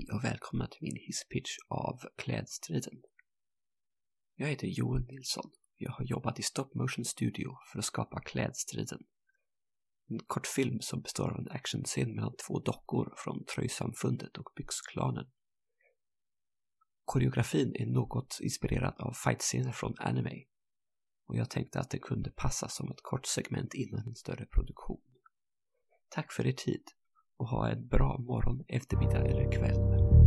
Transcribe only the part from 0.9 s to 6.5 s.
hisspitch av Klädstriden. Jag heter Johan Nilsson. Jag har jobbat i